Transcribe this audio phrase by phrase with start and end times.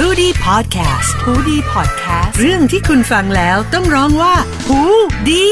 [0.00, 4.34] h o ดี้พอดแคสต์ฮูดี้พอดแคสต์เรื่องที่คุณฟังแล้วต้องร้องว่า
[4.66, 4.80] หู
[5.28, 5.46] ดี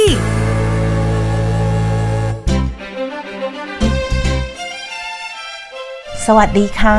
[6.27, 6.97] สวัสดีค่ะ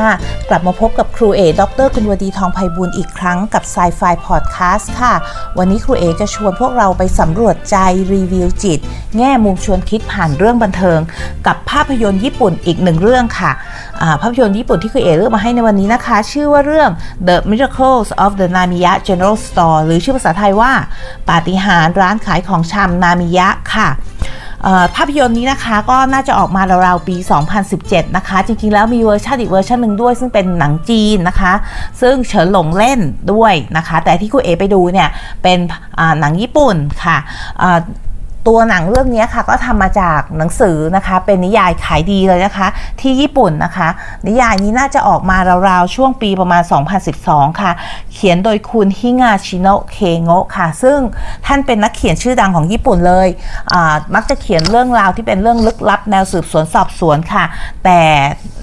[0.48, 5.14] กลับมาพบกับครูเอดรคุณวดีทองไพบุญอีกครั้งกับ s ซไฟพอดแคสต์ค่ะ
[5.58, 7.76] วันนี้ครูเอจะชวนพวกเราไปสำรวจใจ
[8.12, 8.80] รีวิวจิต
[9.16, 10.98] แง่มุมชวนคิดผ่านเรื่องบันเทิง
[11.46, 13.77] กับภาพยนตร์ญี่ปุ่นอีกหนึ่งเรื่องค่ะา
[14.20, 16.90] ภาพยนตร์ญี่ปุ่นที่ครูเอเลือกมาให้ในวันนี้นะคะ ชื่อว่าเรื่อง
[17.28, 20.72] The Miracles of the Namiya General Store หรือชื่อภาษาไทยว่า
[21.28, 23.88] ปาฏิหาริย์ร้านขายของชำนามิยะค่ะ
[24.96, 27.16] ภาพยนตร์นี้นะคะก็น่าจะออกมาราวๆปี
[27.66, 31.52] 2017 นะคะ จริงๆ แล้วมีเวอร์ชันอีกเวอร์ชันหนึ่งด้วย ซึ่งเป็นหนังจีนนะคะ
[32.00, 33.00] ซึ่งเฉินหลงเล่น
[33.32, 35.08] ด้วยนะคะ แต่ที่ครูเอไปดูเนี่ย
[35.42, 35.58] เป็น
[36.20, 37.16] หนังญี่ปุ่นค่ะ
[38.48, 42.68] ตัวหนังเรื่องนี้ค่ะก็ทำมาจากหนังสือนะคะ เป็นนิยายขายดีเลยนะคะ
[43.00, 43.88] ที่ญี่ปุ่นนะคะ
[44.26, 45.36] นิยายนี้น่าจะออกมา
[45.68, 46.62] ราวๆ ช่วงปีประมาณ
[47.10, 47.72] 2012 ค่ะ
[48.14, 50.98] เขียนโดยคุณฮิงาชิโนะเคโงะค่ะ ซึ่ง
[51.46, 53.28] ท่านเป็นนักเขียนชื่อดังของญี่ปุ่นเลย
[54.14, 57.44] มักจะเขียนเรื่องราวที่เป็นเรื่องลึกลับแนวสืบสวนสอบสวนค่ะ
[57.84, 58.00] แต่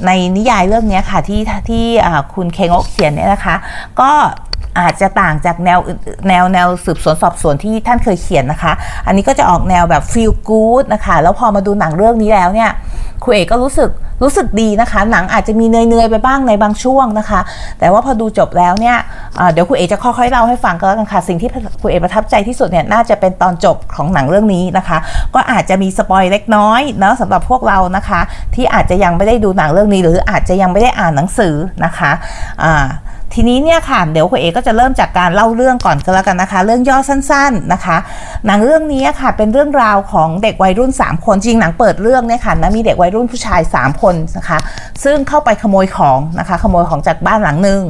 [0.05, 1.85] ในนิยายเรื่องนี้ค่ะที่ที่
[2.33, 3.55] คุณเคโงะเขียนเนี่ยนะคะ
[4.01, 4.11] ก็
[4.79, 5.79] อาจจะต่างจากแนว
[6.27, 8.73] แนวแนวสืบสวนสอบสวนที่ท่านเคยเขียนนะคะ
[9.07, 12.71] อันนี้ก็จะออกแนวแบบ feel good นะคะ แล้วพอมาดูหนังเรื่องนี้แล้วเนี่ย
[13.23, 13.89] คุณเอกก็รู้สึก
[14.23, 17.39] รู้สึกดีนะคะ หนังอาจจะมีเนื่อยๆไปบ้างในบางช่วงนะคะ
[17.79, 18.97] แต่ว่าพอดูจบแล้วเนี่ย
[19.51, 21.49] เดี๋ยวคุณเอกจะค่อยๆเล่าให้ฟังก็แล้วกันค่ะ สิ่งที่
[21.81, 24.97] คุณเอกประทับใจที่สุดเนี่ยน่าจะเป็นตอนจบของหนังเรื่องนี้นะคะ
[25.35, 28.21] ก็อาจจะมีสปอยเล็กน้อยเนาะสำหรับพวกเรานะคะ
[28.55, 32.11] ที่อาจจะยังไม่ได้ดูหนังเรื่องนี้ หรืออาจจะยังไม่ได้อ่านหนังสือนะคะ
[32.63, 32.85] อ่า
[33.33, 37.97] ทีนี้เนี่ยค่ะเดี๋ยวคุณเอก็จะเริ่มจากการเล่าเรื่องก่อนก็แล้วกันนะคะ เรื่องย่อสั้นๆนะคะ
[38.45, 44.59] หนังเรื่องนี้ค่ะเป็นเรื่องราวของเด็กวัยรุ่น 3 คนจริงหนังเปิดเรื่องเนี่ยค่ะนะมีเด็กวัยรุ่นผู้ชาย 3 คนนะคะ
[45.03, 47.81] ซึ่งเข้าไปขโมยของนะคะ ขโมยของจากบ้านหลังหนึ่ง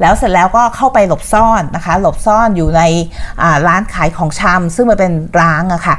[0.00, 2.82] แล้วเสร็จแล้วก็เข้าไปหลบซ่อนนะคะ หลบซ่อนอยู่ใน
[3.68, 5.94] ร้านขายของชำซึ่งมันเป็นร้างอะค่ะ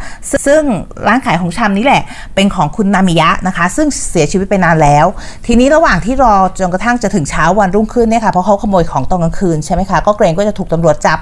[0.48, 0.64] ซึ่ง
[1.08, 2.02] ร้านขายของชำนี้แหละ
[2.36, 5.06] เป็นของคุณนามิยะนะคะ ซึ่งเสียชีวิตไปนานแล้ว
[5.46, 11.18] ทีนี้ระหว่างที่รอจนกระทั่งจะถึงเช้าวันรุ่งขึ้นเนี่ยค่ะเพราะเขาขโมยของตอนกลางคืนใช่ไหมคะก็เกรงก็จะถูกตำรวจจับ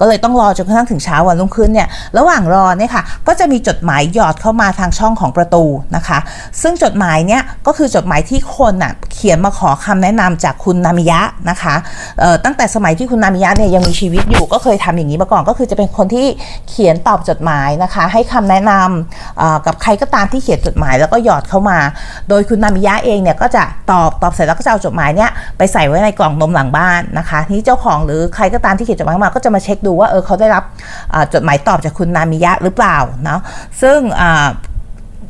[0.00, 1.88] ก็เลยต้องรอจนกระทั่งถึงเช้าวันรุ่งขึ้นเนี่ย
[2.18, 5.64] ระหว่างรอเนี่ยค่ะก็จะมีจดหมายหยอดเข้ามาทางช่องของประตู
[5.96, 6.18] นะคะ
[6.62, 11.74] ซึ่งจดหมายเนี่ยก็คือจดหมายที่คนอะเขียนมาขอคำแนะนำจากคุณนามิยะนะคะ
[12.44, 16.26] ตั้งแต่สมัยที่คุณนามิยะเนี่ยยังมีชีวิตอยู่ก็เคยทำอย่างนี้มาก่อนก็คือจะเป็นคนที่
[16.68, 21.78] เขียนตอบจดหมายนะคะ ให้คำแนะนำกับใครก็ตามที่เขียนจดหมายแล้วก็หยอดเข้ามา
[22.28, 30.64] โดยคุณนามิยะเองเนี่ยก็จะตอบตอบเสร็จแล้วก็จะเอาจดหมายเนี่ยไปใส่ไว้ในกล่องนมหลังบ้านนะคะที่เจ้าของหรือใครก็ตามที่เขียนจดหมายมาก็จะมาเช็คดูว่าเออเขาได้รับ
[31.34, 33.40] จดหมายตอบจากคุณนามิยะหรือเปล่าเนาะ
[33.82, 33.98] ซึ่ง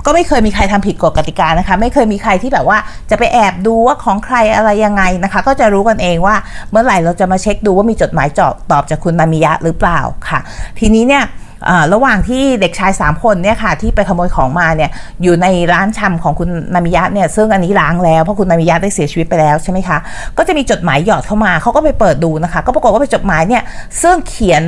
[0.07, 2.79] ก็ไม่เคยมีใครทำผิดกฎกติกานะคะ ไม่เคยมีใครที่แบบว่า
[3.11, 6.37] จะไปแอบดูว่าของใครอะไรยังไงนะคะ ก็จะรู้กันเองว่า
[6.71, 10.41] เมื่อไหร่เราจะมาเช็คดูว่ามีจดหมายจอบตอบจากคุณนามิยะหรือเปล่าค่ะ
[10.79, 11.25] ทีนี้เนี่ย
[11.95, 14.91] ระหว่างที่เด็กชาย 3 คนเนี่ยค่ะที่ไปขโมยของมาเนี่ย
[15.23, 19.99] อยู่ในร้านชำของคุณนามิยะเนี่ยซึ่งอันนี้ล้างแล้วเพราะคุณนามิยะได้เสียชีวิตไปแล้วใช่ไหมคะ
[20.39, 23.63] ก็จะมีจดหมายหยอดเข้ามาเขาก็ไปเปิดดูนะคะ ก็ปรากฏว่าเป็นจดหมายเนี่ย
[24.03, 24.63] ซึ่งเขียน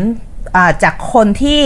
[0.82, 1.62] จากคนที่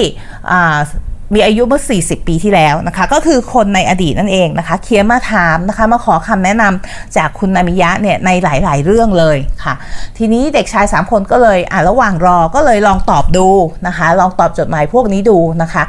[1.34, 9.74] มีอายุเมื่อ 40 ปีที่แล้วนะคะ ก็คือคนในอดีตนั่นเองนะคะเขียนมาถามนะคะมาขอคำแนะนำจากคุณนามิยะเนี่ยในหลาย ๆ เรื่องเลยค่ะ
[10.18, 13.48] ทีนี้เด็กชาย 3 คนก็เลยอ่าระหว่างรอก็เลยลองตอบดู
[13.86, 15.82] นะคะ ลองตอบจดหมายพวกนี้ดูนะคะ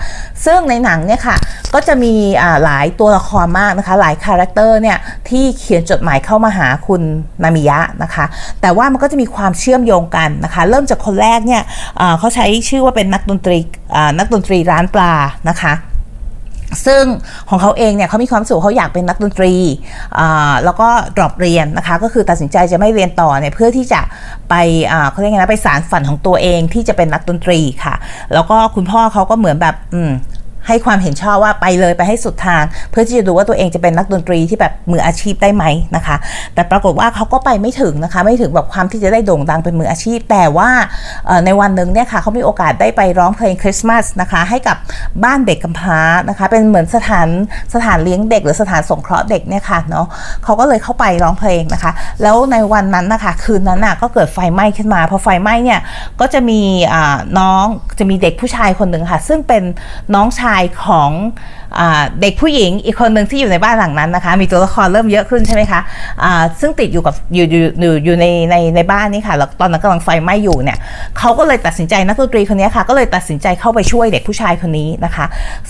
[0.45, 1.35] ซึ่งในหนังเนี่ยค่ะ
[1.73, 4.97] ก็จะมีอ่าหลายตัวละครมากนะคะ หลาย character เนี่ย
[5.29, 7.01] ที่เขียนจดหมายเข้ามาหาคุณ
[7.43, 8.25] นามิยะนะคะ
[8.61, 11.61] แต่ว่ามันก็จะมีความเชื่อมโยงกันนะคะ เริ่มจากคนแรกเนี่ย
[12.19, 13.57] เขาใช้ชื่อว่าเป็นนักดนตรี
[14.17, 15.13] นักดนตรีร้านปลา
[15.49, 15.73] นะคะ
[16.85, 17.03] ซึ่ง
[17.49, 19.53] ของเขาเองเนี่ยเขามีความสุขเขาอยากเป็นนักดนตรี
[20.65, 24.01] แล้วก็ drop เรียนนะคะ ก็คือตัดสินใจจะไม่เรียนต่อเนี่ยเพื่อที่จะ
[24.49, 24.55] ไป
[25.09, 27.95] เขาเรียกไงนะไปสานฝันของตัวเองที่จะเป็นนักดนตรีค่ะ
[28.33, 30.11] แล้วก็คุณพ่อเขาก็เหมือนแบบอืม
[30.67, 35.65] ให้ความเห็นชอบว่าไปเลยไปให้สุดทาง เพื่อที่จะดูว่าตัวเองจะเป็นนักดนตรีที่แบบมืออาชีพได้ไหม
[35.95, 36.15] นะคะ
[36.53, 40.69] แต่ปรากฏว่าเขาก็ไปไม่ถึงนะคะ ไม่ถึงแบบความที่จะได้โด่งดังเป็นมืออาชีพ แต่ว่า
[41.45, 44.77] ในวันหนึ่งเนี่ยค่ะเขามีโอกาสได้ไปร้องเพลงคริสต์มาสนะคะ ให้กับ
[45.23, 47.27] บ้านเด็กกำพร้านะคะ เป็นเหมือนสถาน
[47.73, 50.05] สถานเลี้ยงเด็ก หรือสถานสงเคราะห์เด็กเนี่ยค่ะเนาะ
[50.43, 55.79] เขาก็เลยเข้าไปร้องเพลงนะคะ แล้วในวันนั้นนะคะคืนนั้นน่ะก็เกิดไฟไหม้ขึ้นมาพอไฟไหม้เนี่ย
[56.19, 56.59] ก็จะมี
[57.39, 57.65] น้อง
[57.99, 59.63] จะมีเด็กผู้ชายคนหนึ่งค่ะ ซึ่งเป็น
[60.15, 60.52] น้องชาย
[60.83, 61.11] ของ
[62.21, 70.77] เด็กผู้หญิงอีกคนหนึ่งที่อยู่ในบ้านหลังนั้นนะคะ มีตัวละครเริ่มเยอะขึ้นใช่ไหมคะะซึ่งติดอยู่กับอยู่อยู่อยู่ในในในบ้านนี้ค่ะแล้วตอนนั้นกำลังไฟไหม้อยู่เนี่ย
[71.19, 75.25] เขาก็เลยตัดสินใจนักดนตรีคนนี้ค่ะ ก็เลยตัดสินใจเข้าไปช่วยเด็กผู้ชายคนนี้นะคะ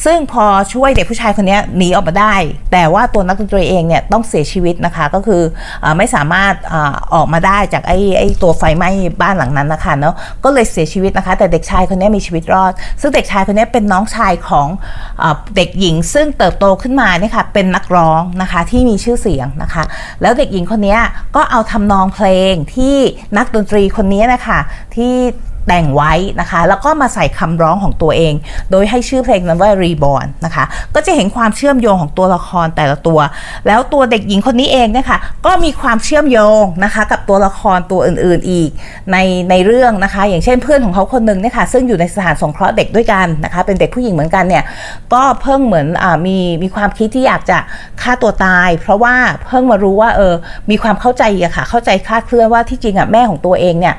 [0.06, 2.36] ซึ่งพอช่วยเด็กผู้ชายคนนี้หนีออกมาได้
[2.72, 5.42] แต่ว่าตัวนักดนตรีเองเนี่ยต้องเสียชีวิตนะคะก็คือ
[5.84, 6.76] อไม่สามารถอ
[7.14, 8.90] ออกมาได้จากไอ้ไอ้ตัวไฟไหม้
[9.22, 14.68] บ้านหลังนั้นนะคะเนาะก็เลยเสียชีวิตนะคะ แต่เด็กชายคนนี้มีชีวิตรอด ซึ่งเด็กชายคนนี้เป็นน้องชายของ
[15.56, 19.84] เด็กหญิงซึ่งเติบโตขึ้นมาเนี่ยค่ะเป็นนักร้องนะคะที่มีชื่อเสียงนะคะ
[20.22, 20.98] แล้วเด็กหญิงคนนี้
[21.36, 22.96] ก็เอาทำนองเพลงที่
[23.38, 24.60] นักดนตรีคนนี้นะคะ
[24.96, 25.16] ที่
[25.68, 28.34] แต่งไว้นะคะ แล้วก็มาใส่คำร้องของตัวเอง
[28.72, 30.64] โดยให้ชื่อเพลงนั้นว่า Reborn นะคะ
[30.96, 33.20] ก็จะเห็นความเชื่อมโยงของตัวละครแต่ละตัว
[33.68, 38.70] แล้วตัวเด็กหญิงคนนี้เองเนี่ยค่ะก็มีความเชื่อมโยงนะคะ กับตัวละครตัวอื่นๆอีก
[39.12, 39.18] ใน
[39.50, 44.64] ในเรื่องนะคะ อย่างเช่นเพื่อนของเขาคนหนึ่งเนี่ยค่ะ ซึ่งอยู่ในสถานสงเคราะห์เด็กด้วยกันนะคะ เป็นเด็กผู้หญิงเหมือนกันเนี่ย
[45.14, 47.58] ก็เพิ่งเหมือนอมีมีความคิดที่อยากจะ
[48.02, 49.16] ฆ่าตัวตาย เพราะว่า
[49.48, 50.34] เพิ่งมารู้ว่าเออ
[50.70, 53.96] มีความเข้าใจอะค่ะ เข้าใจคลาดเคลื่อนว่าที่จริงอะแม่ของตัวเองเนี่ย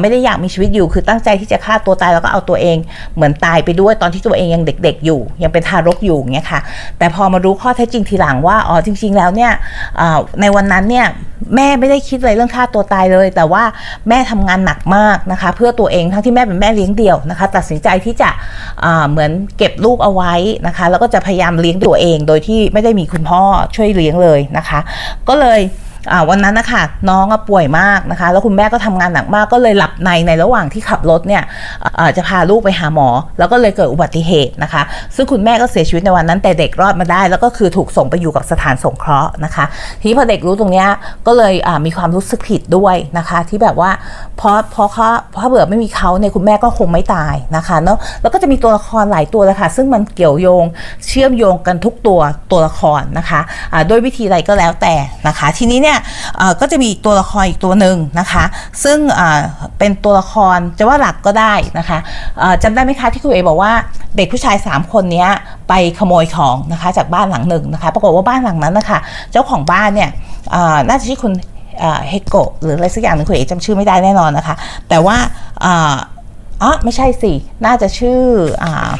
[0.00, 2.76] ไม่ได้อยากมีชีวิตอยู่คือตั้งใจที่จะฆ่าตัวตายแล้วก็เอาตัวเอง
[3.14, 6.60] เหมือนตายไปด้วยตอนที่ตัวเองยังเด็ก ๆ อยู่ ยังเป็นทารกอยู่เงี้ยค่ะ
[6.98, 9.52] แต่พอมารู้ข้อเท็จจริงทีหลังว่าอ๋อจริง ๆ แล้วเนี่ย
[10.40, 11.06] ในวันนั้นเนี่ย
[11.54, 13.62] แม่ไม่ได้คิดอะไรเรื่องฆ่าตัวตายเลย แต่ว่า
[14.08, 18.30] แม่ทำงานหนักมากนะคะ เพื่อตัวเองทั้งที่แม่เป็นแม่เลี้ยงเดี่ยวนะคะ ตัดสินใจที่จะ
[19.10, 20.34] เหมือนเก็บลูกเอาไว้
[20.66, 23.42] นะคะ แล้วก็จะพยายามเลี้ยงตัวเอง โดยที่ไม่ได้มีคุณพ่อ
[23.76, 24.80] ช่วยเลี้ยงเลยนะคะ
[25.28, 25.60] ก็เลย
[26.28, 31.42] วันนั้นนะคะน้องป่วยมากนะคะ แล้วคุณแม่ก็ทำงานหนักมากก็เลยหลับในในระหว่างที่ขับรถเนี่ย
[32.16, 33.08] จะพาลูกไปหาหมอ
[33.38, 34.82] แล้วก็เลยเกิดอุบัติเหตุนะคะ
[35.16, 39.64] ซึ่งคุณแม่ก็เสียชีวิตในวันนั้น แต่เด็กรอดมาได้ แล้วก็คือถูกส่งไปอยู่กับสถานสงเคราะห์นะคะ
[40.00, 40.84] ทีนี้พอเด็กรู้ตรงนี้
[41.26, 41.54] ก็เลย
[41.86, 43.90] มีความรู้สึกผิดด้วยนะคะ ที่แบบว่า
[44.36, 50.64] เพราะเพราะเขาเพราะเบื่อไม่มีเขาเนี่ยคุณแม่ก็คงไม่ตายนะคะเนาะแล้วก็จะมีตัวละครหลายตัวเลยค่ะ ซึ่งมันเกี่ยวโยง
[51.06, 52.20] เชื่อมโยงกันทุกตัว
[52.50, 54.94] ตัวละครนะคะะด้วยวิธีใดก็แล้วแต่
[55.28, 55.89] นะคะ ทีนี้เนี่ย
[56.60, 58.44] ก็จะมีตัวละครอีกตัวหนึ่งนะคะ
[58.84, 58.98] ซึ่ง
[59.78, 61.98] เป็นตัวละครจะว่าหลักก็ได้นะคะ
[62.62, 63.72] จำได้ไหมคะที่คุณเอบอกว่า
[64.16, 65.26] เด็กผู้ชาย 3 คนนี้
[65.68, 68.98] ไปขโมยของนะคะจากบ้านหลังหนึ่งนะคะ ปรากฏว่าบ้านหลังนั้นนะคะ
[69.32, 70.10] เจ้าของบ้านเนี่ย
[70.88, 71.32] น่าจะชื่อคุณ
[72.08, 74.54] เฮโกะหรืออะไรสักอย่างหนึ่งคุณเอจำชื่อไม่ได้แน่นอนนะคะ
[74.88, 75.16] แต่ว่า
[76.62, 77.32] อ๋อไม่ใช่สิ
[77.64, 78.20] น่าจะชื่อ
[78.62, 78.90] อ่า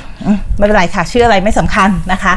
[0.57, 2.33] ไม่เป็นไรค่ะ ชื่ออะไรไม่สำคัญนะคะ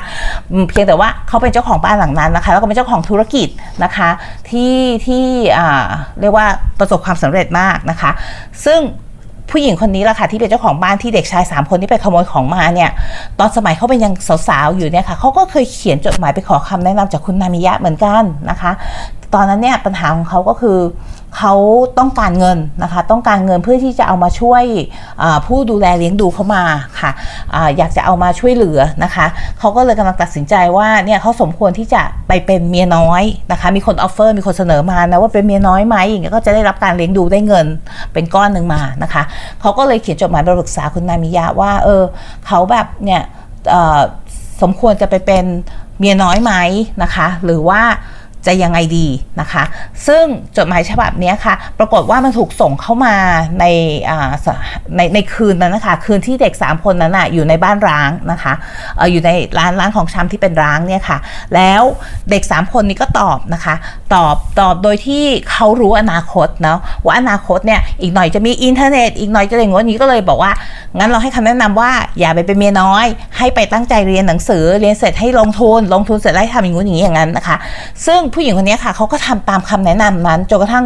[0.70, 3.48] เพียงแต่ว่าเขาเป็นเจ้าของบ้านหลังนั้นนะคะ แล้วก็เป็นเจ้าของธุรกิจ
[3.84, 4.10] นะคะ
[4.50, 4.76] ที่
[5.08, 5.26] ที่
[5.58, 5.88] อ่า
[6.22, 6.48] เรียกว่า
[6.80, 8.12] ประสบความสำเร็จมากนะคะ
[8.66, 8.82] ซึ่ง
[9.52, 12.92] ผู้หญิงคนนี้แหละค่ะที่เป็นเจ้าของบ้านที่เด็กชาย 3 คนที่ไปขโมยของมาเนี่ย
[13.40, 14.14] ตอนสมัยเขาเป็นยัง
[14.48, 18.72] สาวๆอยู่เนี่ยค่ะเขาก็เคยเขียนจดหมายไปขอคำแนะนำจากคุณนามิยะเหมือนกันนะคะ
[19.34, 20.80] ตอนนั้นเนี่ยปัญหาของเขาก็คือ
[21.38, 21.54] เขา
[22.00, 24.64] ต้องการเงินนะคะ ต้องการเงินเพื่อที่จะเอามาช่วย
[25.46, 26.64] ผู้ดูแลเลี้ยงดูเขามา
[27.00, 27.12] ค่ะ
[27.54, 29.26] ออยากจะเอามาช่วยเหลือนะคะ
[29.60, 37.66] เขาก็เลยกำลังตัดสินใจว่าเนี่ยเขาสมควรที่จะไปเป็นเมียน้อยนะคะ มีคนออฟเฟอร์มีคนเสนอมานะว่าเป็นเมียน้อยไหมอย่างเงี้ยก็จะได้รับการเลี้ยงดูได้เงิน
[38.14, 39.24] เป็นก้อนหนึ่งมานะคะ
[39.62, 42.04] เขาก็เลยเขียนจดหมายปรึกษาคุณนามิยะว่าเออ
[42.48, 43.22] เขาแบบเนี่ย
[44.62, 45.46] สมควรจะไปเป็น
[46.00, 46.54] เมียน้อยไหม
[47.04, 47.82] นะคะ หรือว่า
[48.48, 49.08] จะยังไงดี
[49.40, 49.64] นะคะ
[50.08, 50.24] ซึ่ง
[50.58, 53.16] จดหมายฉบับนี้ค่ะ ปรากฏว่ามันถูกส่งเข้ามา
[53.60, 53.66] ใน
[54.96, 58.54] ในในคืนนั้นนะคะ คืนที่เด็ก 3 คนนั้นอะอยู่ในบ้านร้างนะคะ
[59.00, 61.18] ออยู่ในร้านร้านของชำที่เป็นร้างเนี่ยค่ะ
[61.56, 61.82] แล้ว
[62.30, 63.76] เด็ก 3 คนนี้ก็ตอบนะคะ
[64.14, 70.52] ตอบตอบโดยที่เขารู้อนาคตเนาะว่าอนาคตเนี่ยอีกหน่อยจะมีอินเทอร์เน็ตอีกหน่อยจะอะไรงนี้ก็เลยบอกว่า
[70.98, 73.06] งั้นเราให้คำแนะนำว่าอย่าไปเป็นเมียน้อย
[73.38, 77.58] ให้ไปตั้งใจเรียนหนังสือเรียนเสร็จให้ลงทุนลงทุนเสร็จแล้วทำอย่างงู้นอย่างนี้อย่างนั้นนะคะ
[78.06, 80.86] ซึ่งผู้หญิงคนนี้ค่ะเขาก็ทำตามคำแนะนำนั้นจนกระทั่ง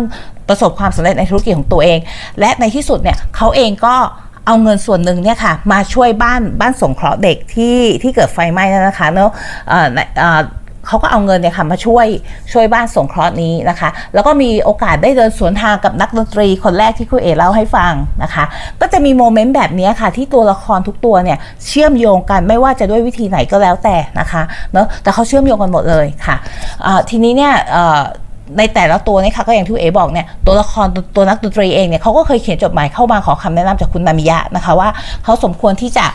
[0.49, 1.99] ประสบความสำเร็จในธุรกิจของตัวเอง
[2.39, 3.95] และในที่สุดเนี่ยเขาเองก็
[4.45, 9.31] เอาเงินส่วนหนึ่งเนี่ยค่ะมาช่วยบ้านบ้านสงเคราะห์เด็กที่ที่เกิดไฟไหม้นั่นนะคะเนาะ
[10.87, 12.07] เขาก็เอาเงินเนี่ยค่ะมาช่วย
[12.51, 18.43] ช่วยบ้านสงเคราะห์นี้นะคะ แล้วก็มีโอกาสได้เดินสวนทางกับนักดนตรีคนแรกที่คุณเอ๋เล่าให้ฟังนะคะ
[18.81, 24.41] ก็จะมีโมเมนต์แบบนี้ค่ะที่ตัวละครทุกตัวเนี่ยเชื่อมโยงกันไม่ว่าจะด้วยวิธีไหนก็แล้วแต่นะคะ
[24.73, 26.35] เนาะแต่เขาเชื่อมโยงกันหมดเลยค่ะ
[27.09, 27.53] ทีนี้เนี่ย
[28.57, 34.89] ในแต่ละตัวนี่ค่ะก็อย่างที่เอบอกเนี่ยตัวละครตัวนักดนตรีเองเนี่ยเขาก็เคยเขียนจดหมายเข้ามาขอคำแนะนำจากคุณนามิยะนะคะว่า
[35.23, 36.05] เขาสมควรที่จะ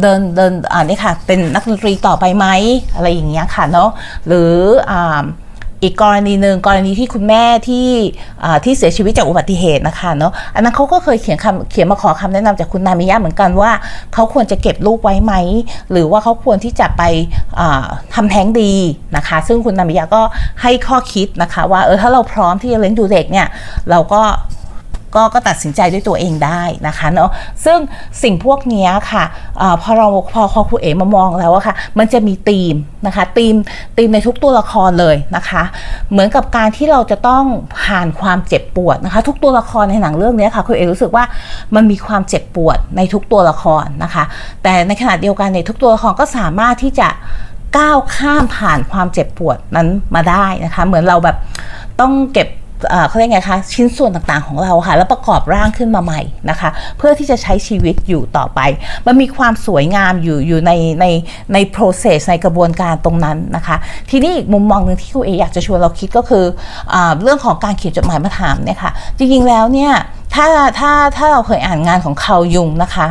[0.00, 2.46] เดินเดินอ่านี่ค่ะเป็นนักดนตรีต่อไปไหม
[2.94, 3.90] อะไรอย่างเงี้ยค่ะเนาะ
[4.26, 4.52] หรือ
[4.90, 5.22] อ่า
[5.82, 7.88] อีกกรณีหนึ่งกรณีที่คุณแม่ที่
[8.64, 13.70] ที่เสียชีวิตจากอุบัติเหตุนะคะเนาะอันนั้นเขาก็เคยเขียนคำเขียนมาขอคำแนะนำจากคุณนามิยะเหมือนกันว่า
[14.14, 15.34] เขาควรจะเก็บลูกไว้ไหม
[15.90, 17.02] หรือว่าเขาควรที่จะไป
[18.14, 18.72] ทำแท้งดี
[19.16, 20.22] นะคะ ซึ่งคุณนามิยะก็
[20.62, 23.46] ให้ข้อคิดนะคะ ว่าเออถ้าเราพร้อมที่จะเลี้ยงดูเด็กเนี่ย
[23.90, 24.22] เราก็
[25.14, 27.30] ก็ก็ตัดสินใจด้วยตัวเองได้นะคะเนาะ
[27.64, 27.78] ซึ่ง
[28.22, 29.24] สิ่งพวกนี้ค่ะ
[29.60, 32.74] อพอเราพอพอครูเอ๋มามองแล้วอะค่ะ มันจะมีธีม
[33.06, 33.54] นะคะธีม
[33.96, 35.62] ธีมในทุกตัวละครเลยนะคะ
[36.10, 37.44] เหมือนกับการที่เราจะต้อง
[37.82, 41.24] ผ่านความเจ็บปวดนะคะ ทุกตัวละครในหนังเรื่องนี้ค่ะครูเอ๋รู้สึกว่า
[41.74, 44.24] มันมีความเจ็บปวดในทุกตัวละครนะคะ
[44.62, 47.08] แต่ในขณะเดียวกันในทุกตัวละครก็สามารถที่จะ
[47.78, 51.36] ก้าวข้ามผ่านความเจ็บปวดนั้นมาได้นะคะ เหมือนเราแบบ
[52.00, 52.48] ต้องเก็บ
[53.08, 56.20] เขาเรียกไงคะชิ้นส่วนต่างๆของเราค่ะ แล้วประกอบร่างขึ้นมาใหม่
[56.50, 58.60] นะคะ เพื่อที่จะใช้ชีวิตอยู่ต่อไป
[59.06, 61.06] มันมีความสวยงามอยู่อยู่ในใน
[61.52, 63.76] ใน process ในกระบวนการตรงนั้นนะคะ
[64.10, 66.44] ทีนี้อีกมุมมองหนึ่งที่ครูเออยากจะชวนเราคิดก็คือ
[66.92, 69.92] อเรื่องของการเขียนจดหมายมาถามเนี่ยค่ะจริงๆแล้วเนี่ย
[70.38, 70.48] ถ้า
[70.80, 73.06] ถ้าถ้าเราเคยอ่านงานของเขายุงนะคะ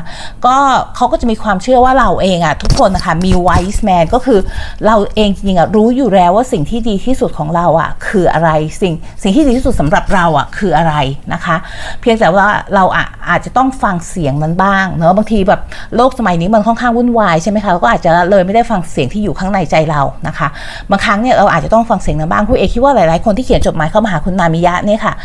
[0.46, 0.58] ก็
[0.96, 4.40] เขาก็จะมีความเชื่อว่าเราเองอะทุกคนนะคะมี wise man ก็คือ
[4.86, 8.50] เราเองจริงอะรู้อยู่แล้วว่าสิ่งที่ดีที่สุดของเราอะคืออะไร
[8.82, 10.94] สิ่งสิ่งที่ดีที่สุดสำหรับเราอะคืออะไร
[11.34, 11.56] นะคะ
[12.02, 15.62] เพียงแต่ว่าเราอะอาจจะต้องฟังเสียงนั้นบ้างเนอะบางทีแบบ
[15.96, 20.48] โลกสมัยนี้มันค่อนข้างวุ่นวายใช่ไหมคะเราก็อาจจะเลยไม่ได้ฟังเสียงที่อยู่ข้างในใจเรานะคะ
[20.90, 25.16] บางครั้งเนี่ยเราอาจจะต้องฟังเสียงนั้นบ้างคุณเอคิดว่าหลายๆคนที่เขียนจดหมายเข้ามาหาคุณนามิยะเนี่ยค่ะ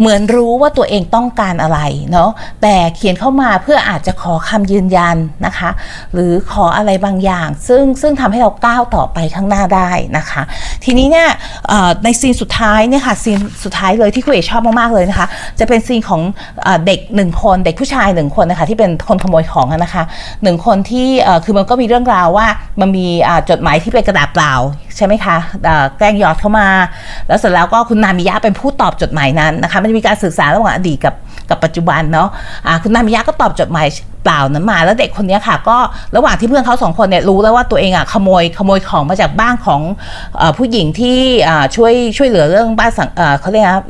[0.00, 1.80] เหมือนรู้ว่าตัวเองต้องการอะไร
[2.12, 2.30] เนาะ
[2.62, 5.70] แต่เขียนเข้ามาเพื่ออาจจะขอคำยืนยันนะคะ
[6.12, 10.42] หรือขออะไรบางอย่าง ซึ่งซึ่งทำให้เราก้าวต่อไปข้างหน้าได้นะคะ
[10.84, 11.28] ทีนี้เนี่ย
[12.04, 15.26] ในซีนสุดท้ายเนี่ยค่ะซีนสุดท้ายเลยที่คุณเอกชอบมากๆเลยนะคะ
[15.58, 16.20] จะเป็นซีนของ
[16.86, 20.02] เด็กหนึ่งคนเด็กผู้ชายหนึ่งคนนะคะที่เป็นคนขโมยของนะคะ
[20.42, 21.08] หนึ่งคนที่
[21.44, 22.46] คือมันก็มีเรื่องราวว่า
[22.80, 23.06] มันมี
[23.50, 24.54] จดหมายที่เป็นกระดาษเปล่า
[24.96, 25.36] ใช่ไหมคะ
[25.98, 26.68] แกล้งยอดเข้ามา
[27.28, 31.14] แล้วเสร็จแล้วก็คุณนามิยะเป็นผู้ตอบจดหมายนั้นนะคะมันจะมีการสื่อสารระหว่างอดีตกับ
[31.50, 33.86] กับปัจจุบันเนาะะคุณนามิยะก็ตอบจดหมาย
[34.24, 35.76] เปล่านั้นมา แล้วเด็กคนนี้ค่ะ ก็
[36.16, 39.80] ระหว่างที่เพื่อนเขาสองคนเนี่ยรู้แล้วว่าตัวเองอะขโมยขโมยของมาจากบ้านของ
[40.40, 41.18] อผู้หญิงที่
[41.76, 43.08] ช่วยช่วยเหลือเรื่องบ้านสัง
[43.40, 43.82] เขาเรียกนะ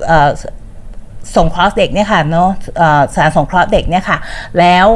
[1.37, 2.49] ส่งเคราะห์เด็กเนี่ยค่ะเนาะ
[3.14, 4.18] สารส่งเคราะห์เด็กเนี่ยค่ะ
[4.59, 4.87] แล้ว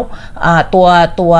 [0.75, 0.87] ตัว
[1.21, 1.35] ตัว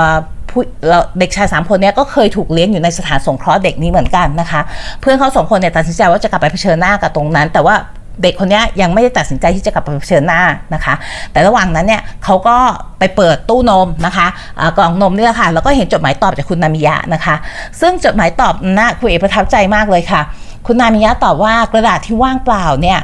[1.19, 4.61] เด็กชายสามคนนี้ก็เคยถูกเลี้ยงอยู่ในสถานสงเคราะห์เด็กนี้เหมือนกันนะคะ
[5.01, 7.77] เพื่อนเขาสองคนเนี่ยตัดสินใจว่าจะกลับไปเผชิญหน้ากับตรงนั้น แต่ว่า
[8.23, 10.43] เด็กคนนี้ยังไม่ได้ตัดสินใจที่จะกลับไปเผชิญหน้า
[10.75, 10.95] นะคะ
[11.33, 12.57] แต่ระหว่างนั้นเนี่ยเขาก็
[12.99, 14.27] ไปเปิดตู้นมนะคะ
[14.77, 17.35] กล่องนมนี่แหละค่ะ แล้วก็เห็นจดหมายตอบจากคุณนามิยะนะคะ
[17.81, 20.21] ซึ่งจดหมายตอบน่าคุณเอประทับใจมากเลยค่ะ
[20.67, 22.99] คุณนามิยะตอบว่ากระดาษที่ว่างเปล่าเนี่ย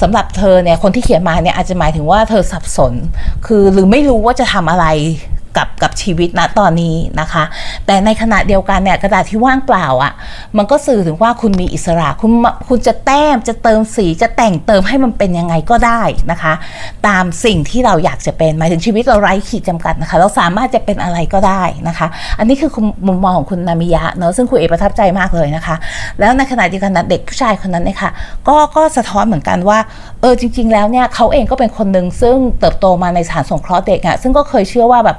[0.00, 2.92] สำหรับเธอเนี่ยคนที่เขียนมาเนี่ยอาจจะหมายถึงว่าเธอสับสน
[3.46, 4.86] คือหรือไม่รู้ว่าจะทำอะไร
[5.56, 7.44] กับกับชีวิตณตอนนี้นะคะ
[7.86, 10.12] แต่ในขณะเดียวกันเนี่ยกระดาษที่ว่างเปล่าอะ่ะ
[10.56, 12.30] มันก็สื่อถึงว่าคุณมีอิสระคุณ
[12.68, 16.52] คุณจะแต้มจะเติมสีจะแต่งเติมให้มันเป็นยังไงก็ได้นะคะ
[17.06, 22.06] ตามสิ่งที่เราอยากจะเป็นหมายถึงชีวิตเราไร้ขีดจำกัดนะคะ เราสามารถจะเป็นอะไรก็ได้นะคะ
[22.38, 22.70] อันนี้คือ
[23.06, 25.76] มุมมองของคุณนามิยะเนาะซึ่งคุณเอประทับใจมากเลยนะคะ
[26.20, 28.10] แล้วในขณะเดียวกันเด็กผู้ชายคนนั้นเนี่ยค่ะ
[28.48, 29.78] ก็ก็สะท้อนเหมือนกันว่า
[30.20, 35.18] เออจริง ๆ แล้วเนี่ยเขาเองก็เป็นคนหนึ่งซึ่งเติบโตมาในสถานสงเคราะห์เด็กอะซึ่งก็เคยเชื่อว่าแบบ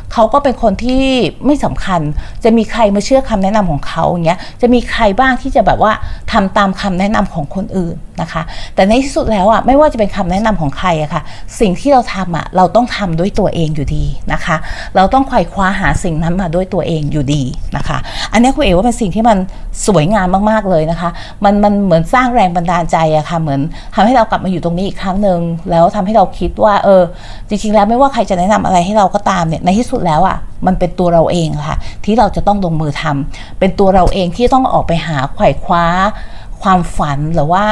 [0.13, 1.03] เขาก็เป็นคนที่
[1.45, 2.01] ไม่สำคัญ
[2.43, 5.91] จะมีใครมาเชื่อคำแนะนำของเขาอย่างเงี้ยจะมีใครบ้างที่จะแบบว่า
[6.31, 8.41] ทำตามคำแนะนำของคนอื่นนะคะ
[8.75, 11.21] แต่ในที่สุดแล้วอะไม่ว่าจะเป็นคำแนะนำของใครอะคะ่ะ
[11.59, 14.55] สิ่งที่เราทำอะเราต้องทำด้วยตัวเองอยู่ดีนะคะ
[14.95, 17.43] เราต้องไขว่คว้าหาสิ่งนั้นมาด้วยตัวเองอยู่ดี
[17.77, 17.97] นะคะ
[18.33, 19.37] อันนี้คุณเอ๋ว่าเป็นสิ่งที่มัน
[19.87, 21.09] สวยงามมากๆเลยนะคะ
[21.43, 23.59] มันมันเหมือนสร้างแรงบันดาลใจอะคะ่ะเหมือน
[23.95, 25.39] ทำให้เรากลับมาอยู่ตรงนี้อีกครั้งหนึ่ง
[25.71, 27.01] แล้วทำให้เราคิดว่าเออ
[27.49, 35.85] จริงๆแล้วไม่ว่าใครจะแนะนำอะไรให้เราก็ตามเนี่ยในที่สุดแล้วอะ่ะมันเป็นตัวเราเองค่ะ ที่เราจะต้องลงมือทำเป็นตัวเราเองที่ต้องออกไปหาไขว่คว้า
[36.61, 37.65] ความฝันหรือว่า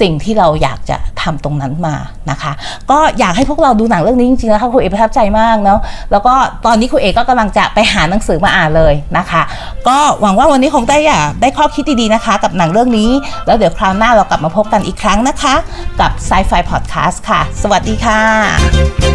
[0.00, 1.96] สิ่งที่เราอยากจะทำตรงนั้นมา
[2.30, 2.52] นะคะ
[2.90, 5.80] ก็อยากให้พวกเราดูหนังเรื่องนี้จริงๆนะคะคุณเอกประทับใจมากเนาะ
[6.10, 6.34] แล้วก็
[6.66, 9.42] ตอนนี้คุณเอกก็กำลังจะไปหาหนังสือมาอ่านเลยนะคะ
[9.88, 13.10] ก็หวังว่าวันนี้คงได้อะได้ข้อคิดดีๆนะคะ กับหนังเรื่องนี้
[13.46, 15.54] แล้วเดี๋ยวคราวหน้าเรากลับมาพบกันอีกครั้งนะคะ
[16.00, 19.13] กับ Sci-Fi Podcast ค่ะ สวัสดีค่ะ